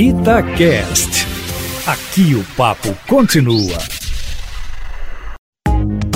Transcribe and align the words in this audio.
Itacast. 0.00 1.26
Aqui 1.84 2.32
o 2.36 2.44
papo 2.56 2.96
continua. 3.08 3.76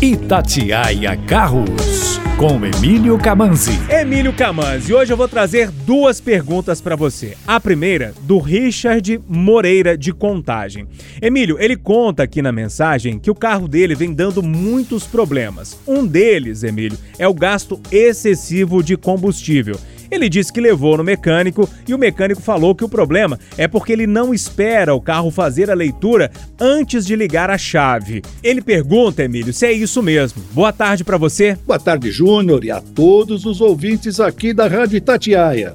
Itatiaia 0.00 1.16
Carros, 1.26 2.20
com 2.38 2.64
Emílio 2.64 3.18
Camanzi. 3.18 3.76
Emílio 3.90 4.32
Camanzi, 4.32 4.94
hoje 4.94 5.12
eu 5.12 5.16
vou 5.16 5.26
trazer 5.26 5.72
duas 5.72 6.20
perguntas 6.20 6.80
para 6.80 6.94
você. 6.94 7.36
A 7.44 7.58
primeira, 7.58 8.14
do 8.20 8.38
Richard 8.38 9.20
Moreira, 9.26 9.98
de 9.98 10.12
Contagem. 10.12 10.86
Emílio, 11.20 11.56
ele 11.58 11.76
conta 11.76 12.22
aqui 12.22 12.40
na 12.40 12.52
mensagem 12.52 13.18
que 13.18 13.30
o 13.30 13.34
carro 13.34 13.66
dele 13.66 13.96
vem 13.96 14.14
dando 14.14 14.40
muitos 14.40 15.04
problemas. 15.04 15.76
Um 15.84 16.06
deles, 16.06 16.62
Emílio, 16.62 16.96
é 17.18 17.26
o 17.26 17.34
gasto 17.34 17.80
excessivo 17.90 18.84
de 18.84 18.96
combustível. 18.96 19.76
Ele 20.14 20.28
disse 20.28 20.52
que 20.52 20.60
levou 20.60 20.96
no 20.96 21.02
mecânico 21.02 21.68
e 21.88 21.92
o 21.92 21.98
mecânico 21.98 22.40
falou 22.40 22.72
que 22.72 22.84
o 22.84 22.88
problema 22.88 23.36
é 23.58 23.66
porque 23.66 23.92
ele 23.92 24.06
não 24.06 24.32
espera 24.32 24.94
o 24.94 25.00
carro 25.00 25.28
fazer 25.28 25.68
a 25.68 25.74
leitura 25.74 26.30
antes 26.58 27.04
de 27.04 27.16
ligar 27.16 27.50
a 27.50 27.58
chave. 27.58 28.22
Ele 28.40 28.62
pergunta, 28.62 29.24
Emílio, 29.24 29.52
se 29.52 29.66
é 29.66 29.72
isso 29.72 30.00
mesmo. 30.00 30.40
Boa 30.52 30.72
tarde 30.72 31.02
para 31.02 31.16
você. 31.16 31.58
Boa 31.66 31.80
tarde, 31.80 32.12
Júnior, 32.12 32.64
e 32.64 32.70
a 32.70 32.80
todos 32.80 33.44
os 33.44 33.60
ouvintes 33.60 34.20
aqui 34.20 34.54
da 34.54 34.68
Rádio 34.68 34.98
Itatiaia. 34.98 35.74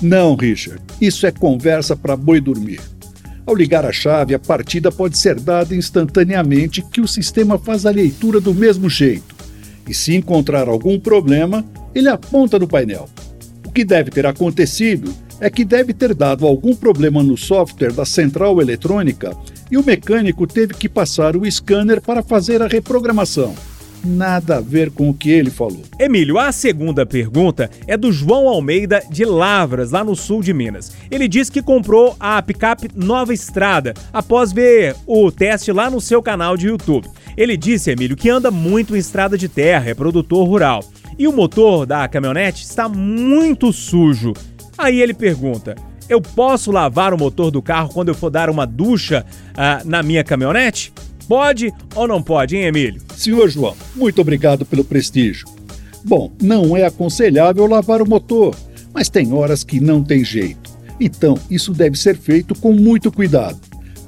Não, 0.00 0.36
Richard, 0.36 0.80
isso 1.00 1.26
é 1.26 1.32
conversa 1.32 1.96
para 1.96 2.16
boi 2.16 2.40
dormir. 2.40 2.80
Ao 3.44 3.54
ligar 3.54 3.84
a 3.84 3.90
chave, 3.90 4.32
a 4.32 4.38
partida 4.38 4.92
pode 4.92 5.18
ser 5.18 5.40
dada 5.40 5.74
instantaneamente 5.74 6.82
que 6.82 7.00
o 7.00 7.08
sistema 7.08 7.58
faz 7.58 7.84
a 7.84 7.90
leitura 7.90 8.40
do 8.40 8.54
mesmo 8.54 8.88
jeito. 8.88 9.34
E 9.88 9.92
se 9.92 10.14
encontrar 10.14 10.68
algum 10.68 11.00
problema, 11.00 11.64
ele 11.94 12.08
aponta 12.08 12.58
no 12.58 12.68
painel. 12.68 13.08
Que 13.74 13.84
deve 13.84 14.12
ter 14.12 14.24
acontecido 14.24 15.12
é 15.40 15.50
que 15.50 15.64
deve 15.64 15.92
ter 15.92 16.14
dado 16.14 16.46
algum 16.46 16.76
problema 16.76 17.24
no 17.24 17.36
software 17.36 17.92
da 17.92 18.04
central 18.04 18.60
eletrônica 18.60 19.36
e 19.68 19.76
o 19.76 19.84
mecânico 19.84 20.46
teve 20.46 20.74
que 20.74 20.88
passar 20.88 21.36
o 21.36 21.44
scanner 21.50 22.00
para 22.00 22.22
fazer 22.22 22.62
a 22.62 22.68
reprogramação. 22.68 23.52
Nada 24.04 24.58
a 24.58 24.60
ver 24.60 24.90
com 24.90 25.08
o 25.08 25.14
que 25.14 25.30
ele 25.30 25.50
falou. 25.50 25.82
Emílio, 25.98 26.38
a 26.38 26.52
segunda 26.52 27.04
pergunta 27.04 27.68
é 27.86 27.96
do 27.96 28.12
João 28.12 28.46
Almeida 28.46 29.02
de 29.10 29.24
Lavras, 29.24 29.90
lá 29.90 30.04
no 30.04 30.14
sul 30.14 30.40
de 30.40 30.52
Minas. 30.52 30.92
Ele 31.10 31.26
diz 31.26 31.50
que 31.50 31.62
comprou 31.62 32.14
a 32.20 32.40
picape 32.42 32.90
Nova 32.94 33.34
Estrada 33.34 33.94
após 34.12 34.52
ver 34.52 34.94
o 35.06 35.32
teste 35.32 35.72
lá 35.72 35.90
no 35.90 36.00
seu 36.00 36.22
canal 36.22 36.56
de 36.56 36.68
YouTube. 36.68 37.08
Ele 37.36 37.56
disse, 37.56 37.90
Emílio, 37.90 38.16
que 38.16 38.30
anda 38.30 38.50
muito 38.50 38.94
em 38.94 38.98
estrada 38.98 39.36
de 39.36 39.48
terra, 39.48 39.90
é 39.90 39.94
produtor 39.94 40.46
rural 40.46 40.84
e 41.18 41.26
o 41.28 41.32
motor 41.32 41.86
da 41.86 42.06
caminhonete 42.08 42.64
está 42.64 42.88
muito 42.88 43.72
sujo. 43.72 44.32
Aí 44.76 45.00
ele 45.00 45.14
pergunta: 45.14 45.74
eu 46.08 46.20
posso 46.20 46.70
lavar 46.70 47.14
o 47.14 47.18
motor 47.18 47.50
do 47.50 47.62
carro 47.62 47.88
quando 47.88 48.08
eu 48.08 48.14
for 48.14 48.30
dar 48.30 48.50
uma 48.50 48.66
ducha 48.66 49.24
uh, 49.50 49.88
na 49.88 50.02
minha 50.02 50.24
caminhonete? 50.24 50.92
Pode 51.26 51.72
ou 51.94 52.06
não 52.06 52.22
pode, 52.22 52.56
hein, 52.56 52.64
Emílio? 52.64 53.00
Senhor 53.16 53.48
João, 53.48 53.74
muito 53.94 54.20
obrigado 54.20 54.66
pelo 54.66 54.84
prestígio. 54.84 55.46
Bom, 56.04 56.30
não 56.40 56.76
é 56.76 56.84
aconselhável 56.84 57.66
lavar 57.66 58.02
o 58.02 58.08
motor, 58.08 58.54
mas 58.92 59.08
tem 59.08 59.32
horas 59.32 59.64
que 59.64 59.80
não 59.80 60.04
tem 60.04 60.22
jeito. 60.22 60.70
Então, 61.00 61.38
isso 61.50 61.72
deve 61.72 61.96
ser 61.96 62.16
feito 62.16 62.54
com 62.54 62.72
muito 62.72 63.10
cuidado. 63.10 63.58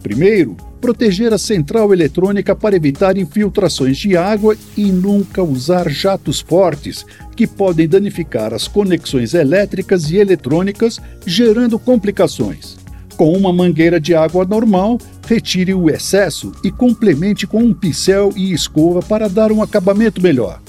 Primeiro, 0.02 0.56
proteger 0.80 1.32
a 1.32 1.38
central 1.38 1.92
eletrônica 1.92 2.55
para 2.55 2.77
evitar 2.77 3.16
infiltrações 3.16 3.96
de 3.96 4.16
água 4.16 4.56
e 4.77 4.92
nunca 4.92 5.42
usar 5.42 5.88
jatos 5.91 6.41
fortes, 6.41 7.05
que 7.34 7.46
podem 7.46 7.88
danificar 7.88 8.55
as 8.55 8.69
conexões 8.69 9.34
elétricas 9.34 10.10
e 10.10 10.16
eletrônicas, 10.16 11.00
gerando 11.27 11.78
complicações. 11.78 12.77
Com 13.16 13.32
uma 13.32 13.52
mangueira 13.52 13.98
de 13.98 14.14
água 14.14 14.44
normal, 14.44 14.98
retire 15.27 15.72
o 15.72 15.88
excesso 15.88 16.52
e 16.62 16.70
complemente 16.70 17.47
com 17.47 17.62
um 17.62 17.72
pincel 17.72 18.30
e 18.36 18.52
escova 18.52 19.00
para 19.00 19.28
dar 19.28 19.50
um 19.50 19.62
acabamento 19.62 20.20
melhor. 20.20 20.60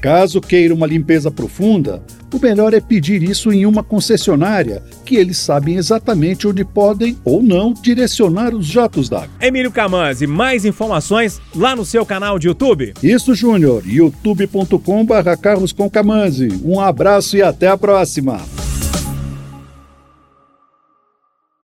Caso 0.00 0.40
queira 0.40 0.74
uma 0.74 0.86
limpeza 0.86 1.30
profunda, 1.30 2.02
o 2.36 2.40
melhor 2.40 2.74
é 2.74 2.80
pedir 2.80 3.22
isso 3.22 3.52
em 3.52 3.66
uma 3.66 3.82
concessionária, 3.82 4.82
que 5.04 5.16
eles 5.16 5.38
sabem 5.38 5.76
exatamente 5.76 6.46
onde 6.46 6.64
podem 6.64 7.16
ou 7.24 7.42
não 7.42 7.72
direcionar 7.72 8.54
os 8.54 8.66
jatos 8.66 9.08
d'água. 9.08 9.30
Emílio 9.40 9.70
Camanzi, 9.70 10.26
mais 10.26 10.64
informações 10.64 11.40
lá 11.54 11.76
no 11.76 11.84
seu 11.84 12.04
canal 12.04 12.38
de 12.38 12.48
YouTube? 12.48 12.94
Isso, 13.02 13.34
Júnior, 13.34 13.82
youtube.com/carlos 13.86 15.72
com 15.72 15.90
Um 16.64 16.80
abraço 16.80 17.36
e 17.36 17.42
até 17.42 17.68
a 17.68 17.76
próxima. 17.76 18.53